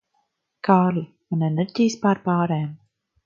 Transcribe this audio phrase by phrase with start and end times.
[0.69, 1.03] Kārli,
[1.33, 2.67] man enerģijas pārpārēm.